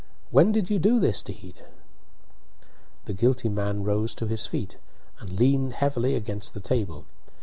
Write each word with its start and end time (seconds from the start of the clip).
When 0.31 0.51
did 0.51 0.71
you 0.71 0.79
do 0.79 0.99
this 0.99 1.21
deed?" 1.21 1.63
The 3.05 3.13
guilty 3.13 3.49
man 3.49 3.83
rose 3.83 4.15
to 4.15 4.25
his 4.25 4.47
feet, 4.47 4.77
and 5.19 5.31
leaned 5.37 5.73
heavily 5.73 6.15
against 6.15 6.55
the 6.55 6.59
table. 6.59 7.05